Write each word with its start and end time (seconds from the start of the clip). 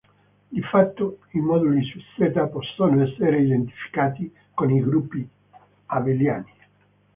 Di 0.49 0.63
fatto, 0.63 1.19
i 1.33 1.39
moduli 1.39 1.83
su 1.85 1.99
Z 2.17 2.31
possono 2.51 3.03
essere 3.03 3.39
identificati 3.43 4.33
con 4.51 4.71
i 4.71 4.81
gruppi 4.81 5.29
abeliani. 5.85 6.53